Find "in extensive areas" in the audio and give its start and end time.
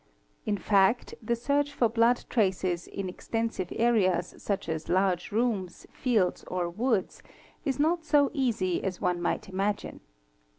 2.87-4.33